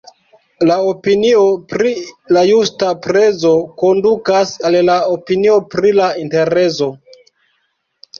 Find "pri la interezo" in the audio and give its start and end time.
5.75-6.89